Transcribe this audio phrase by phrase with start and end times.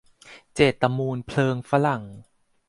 [0.53, 2.03] เจตมูลเพลิงฝรั่ง